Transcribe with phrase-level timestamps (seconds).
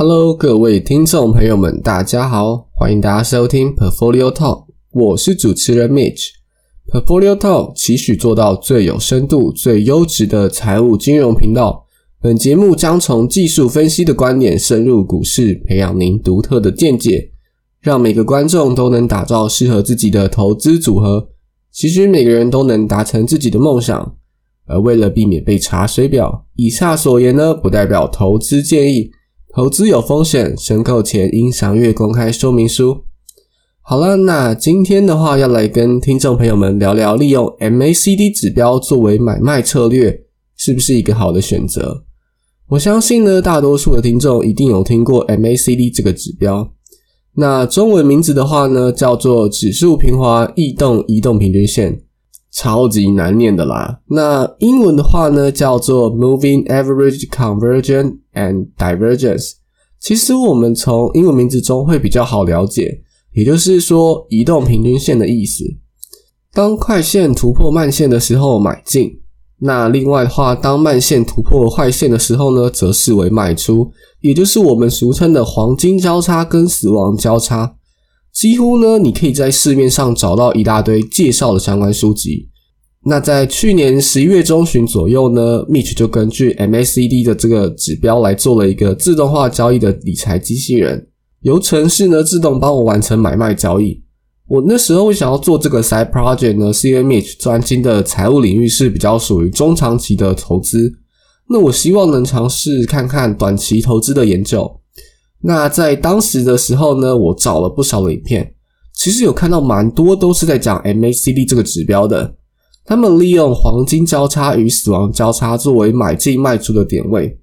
[0.00, 6.28] Hello，各位听众朋友们，大家好，欢迎大家收听 Portfolio Talk，我是主持人 Mitch。
[6.86, 11.84] Portfolio Talk 期许做到最有深度、最优质的财务金融频道。
[12.22, 17.32] 本节目将从技术分析的观点深入股市，培养您独特的见解，
[17.80, 21.30] 让每个观众都能打造适合自己的投资组合。
[21.72, 24.14] 其实每个人都能达成自己的梦想，
[24.68, 29.10] 而为了避免被查水表，以下所言呢不代表投资建议。
[29.58, 33.02] 投资有风险，申购前应详阅公开说明书。
[33.80, 40.26] 好了，那今天的话要来跟听众朋友们聊聊，利用 MACD 指标作为买卖策略
[40.56, 42.04] 是不是一个好的选择？
[42.68, 46.70] 我相信呢，大多数的听众一定有听过 MACD 这个指标。
[47.34, 52.00] 那中文名字的话呢，叫做指数平滑异动移动平均线。
[52.52, 54.00] 超级难念的啦。
[54.06, 59.52] 那英文的话呢，叫做 Moving Average Convergence and Divergence。
[60.00, 63.02] 其实我们从英文名字中会比较好了解，
[63.34, 65.64] 也就是说移动平均线的意思。
[66.52, 69.20] 当快线突破慢线的时候买进，
[69.60, 77.74] 那另外的话，当慢线突破坏线的时候呢，则视为卖出，也就是我们俗称的黄金交叉跟死亡交叉。
[78.38, 82.48] 几乎呢，你可以在市面上找到一大堆介绍的相关书籍。
[83.04, 91.08] 那在去年十一月中旬左右呢，Mitch 就根据 MACD 的这个指标来做了一个自动化交易的理财机器人，
[91.40, 94.00] 由程式呢自动帮我完成买卖交易。
[94.46, 100.92] 我那时候想要做这个 side project 呢，是因为 Mitch 专精的财务领域是比较属于中长期的投资，
[101.50, 104.77] 那我希望能尝试看看短期投资的研究。
[105.40, 108.54] 那在当时的时候呢，我找了不少的影片，
[108.92, 112.34] 其实有看到蛮多都是在讲 MACD 这个指标的。
[112.84, 117.38] 他们利用黄金交叉与死亡交叉作为买进卖出的点位。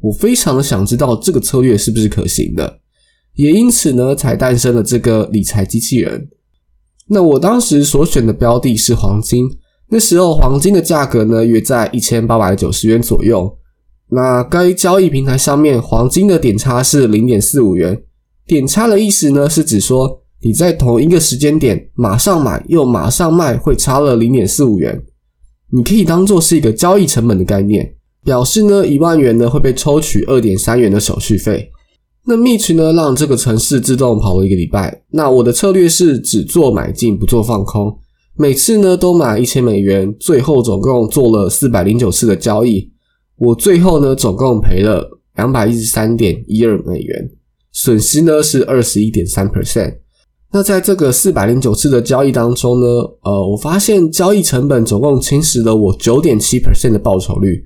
[0.00, 2.80] 我非常的想知道这个策略是不是可行的，
[3.34, 6.28] 也因此呢，才诞生了这个理财机器人。
[7.06, 9.48] 那我当时所选的标的是黄金，
[9.88, 13.56] 那时候黄金的价格呢约在一千八百九十元左右。
[14.10, 18.00] 那该交易平台上面黄金的点差是零点四五元，
[18.46, 25.02] 点差的意思呢是指说你在同一个时间点马上买又马上卖会差了零点四五元，
[25.70, 31.70] 你可以当做是一个交易成本的概念，表示呢一万元呢会被抽取二点三元的手续费。
[32.24, 37.94] 那 Mitch 呢让这个程式自动跑了一个礼拜，那我的策略是只做买进不做放空，
[38.36, 42.90] 每次呢都买一千美元，最后总共做了四百零九次的交易。
[43.38, 47.30] 我最后呢，总共赔了两百一十三点一二美元，
[47.72, 49.98] 损失呢是二十一点三 percent。
[50.50, 52.86] 那在这个四百零九次的交易当中呢，
[53.22, 57.62] 呃，我发现交易成本总共侵蚀了我九点七 percent 的报酬率。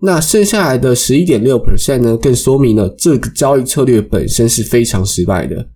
[0.00, 5.68] 那剩下来的十一点六 percent 呢，更说明了这个交易策略本身是非常失败的。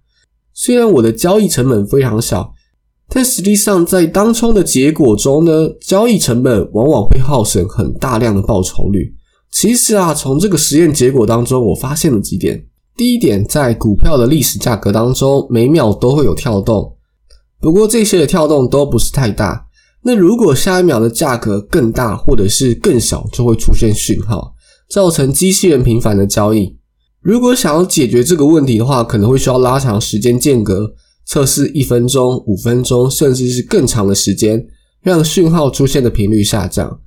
[0.52, 2.52] 虽然我的交易成本非常小，
[3.08, 9.14] 但实际上在当冲的结果中呢，交易成本往往会耗损很大量的报酬率。
[9.50, 12.66] 其实啊，从这个实验结果当中，我发现了几点。
[12.96, 16.96] 第一点，在股票的历史价格当中，每秒都会有跳动，
[17.60, 19.66] 不过这些的跳动都不是太大。
[20.02, 24.52] 那如果下一秒的价格更大或者是更小，就会出现讯号，
[24.90, 26.76] 造成机器人频繁的交易。
[27.20, 30.92] 如果想要解决这个问题的话，可能会需要拉长时间间隔，
[31.26, 34.64] 测试一分钟、五分钟，甚至是更长的时间，
[35.02, 37.00] 让讯号出现的频率下降。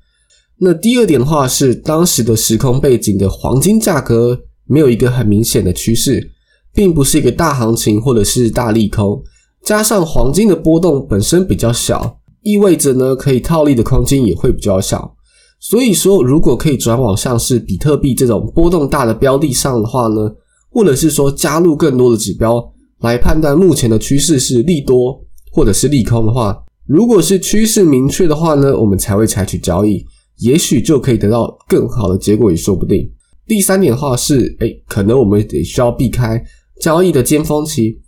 [0.64, 6.32] 那第二点的话是，当时的时空背景的黄金价格没有一个很明显的趋势，
[6.72, 9.24] 并不是一个大行情或者是大利空，
[9.64, 15.16] 加上黄金的波动本身比较小，意味着呢可以套利的空间也会比较小。
[15.60, 20.32] 所以说，如果可以转往像是比特币这种波动大的标的上的话呢，
[20.70, 22.64] 或者是说加入更多的指标
[23.00, 25.20] 来判断目前的趋势是利多
[25.52, 26.56] 或者是利空的话，
[26.86, 30.06] 如果是趋势明确的话呢，我们才会采取交易。
[30.42, 33.08] 也许就可以得到更好的结果也说不定。
[33.48, 36.44] 第三点的话是，哎，可能我们得需要避开
[36.80, 38.00] 交易的尖峰期。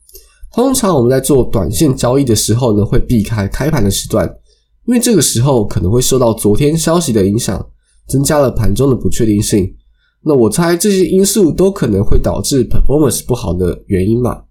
[0.54, 4.28] 通常我们在做短线交易的时候呢，会避开开盘的时段，
[4.86, 7.64] 因为这个时候可能会受到昨天消息的影响，
[8.08, 9.72] 增加了盘中的不确定性。
[10.24, 14.42] 那我猜这些因素都可能会导致 performance 不好的原因嘛。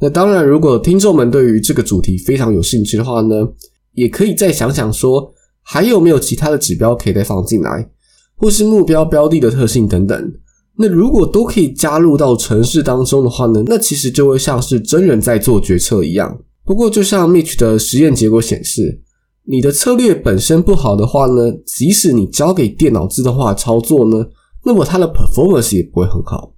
[0.00, 3.46] 那当然，如果听众们对于这个主题非常有兴趣的话呢，
[3.92, 5.32] 也可以再想想说。
[5.62, 7.88] 还有没有其他的指标可以再放进来，
[8.36, 10.32] 或是目标标的的特性等等？
[10.76, 13.62] 那如果都可以加入到城市当中的话呢？
[13.66, 16.38] 那其实就会像是真人在做决策一样。
[16.64, 19.00] 不过，就像 Mitch 的实验结果显示，
[19.44, 24.26] 你的策略本身不好的话呢，即使你交给电脑自动化操作呢，
[24.64, 26.54] 那么它的 performance 也不会很好。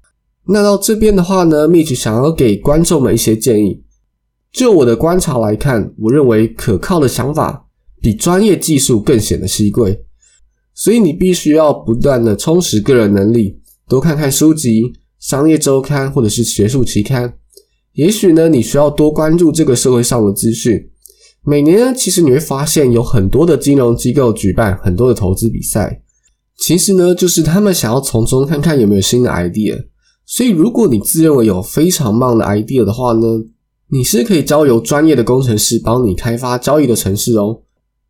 [0.46, 3.82] 那到这边的话呢，Mitch 想要给观众们一些建议。
[4.52, 7.63] 就我的观察来看，我认为可靠的想法
[8.04, 10.04] 比专业技术更显得稀贵，
[10.74, 13.58] 所以你必须要不断的充实个人能力，
[13.88, 17.32] 多看看书籍、商业周刊或者是学术期刊。
[17.94, 20.90] 也许呢，你需要多关注这个社会上的资讯。
[21.46, 26.02] 每年呢，其实你会发现有很多的金融机构举办很多的投资比赛，
[26.58, 29.86] 其实呢，就是他们想要从中看看有没有新的 idea。
[30.26, 33.26] 所以，如果你自认为有非常棒的 idea 的话呢，
[33.88, 37.62] 你是可以交由专业的工程师帮你开发交易的程式哦。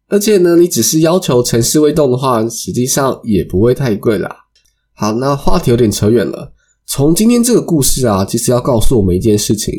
[0.09, 4.31] 而且呢，你只是要求程式未动的话，实际上也不会太贵啦。
[4.93, 6.53] 好，那话题有点扯远了。
[6.87, 9.75] 从今天这个故事啊，其实要告诉我们一件事情：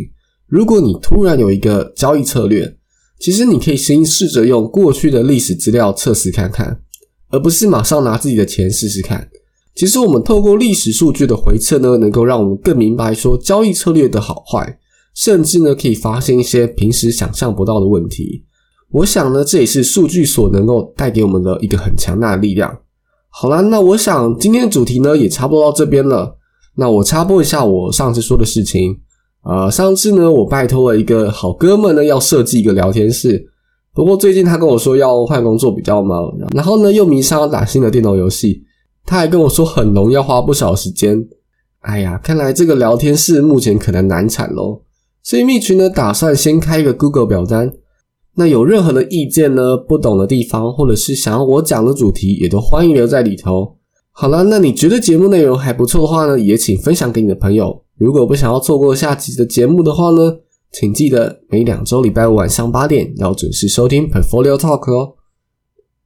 [0.47, 2.75] 如果你突然有一个交易策略，
[3.19, 6.81] 其实你可以先试着用过去的历史资料测试看看，
[7.29, 9.29] 而不是马上拿自己的钱试试看。
[9.75, 14.79] 其实我们透过历史数据的回测呢，能够让我们更明白说交易策略的好坏，
[15.13, 18.43] 甚至呢可以发现一些平时想象不到的问题。
[18.95, 22.73] 我想呢，这也是数据所能够带给我们的一个很强大的力量。
[23.29, 26.37] 好啦，那我想今天的主题呢也差不多到这边了。
[26.77, 28.97] 那我插播一下我上次说的事情。
[29.43, 33.45] 呃，上次呢，我拜托了一个好哥们呢，要设计一个聊天室。
[33.93, 38.63] 不过最近他跟我说要换工作比较忙，然后呢又迷上了打新的电脑游戏，
[39.05, 41.21] 他还跟我说很浓，要花不少时间。
[41.81, 44.83] 哎呀，看来这个聊天室目前可能难产喽。
[45.21, 47.73] 所以蜜群呢打算先开一个 Google 表单。
[48.37, 53.77] 那有任何的意见呢，不懂的地方，或者是想要我讲的主题，也都欢迎留在里头。
[54.11, 57.83] 好了，那你觉得节目内容还不错的话呢，也请分享给你的朋友。
[57.97, 60.37] 如果不想要错过下集的节目的话呢，
[60.71, 65.15] 请记得每两周礼拜五晚上八点要准时收听 Portfolio Talk 哦。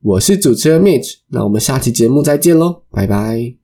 [0.01, 3.58] 我是主持人 Mitch，那我们下期节目再见喽，拜拜。